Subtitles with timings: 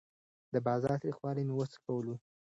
[0.53, 2.15] د بازار تریخوالی مې وڅکلو.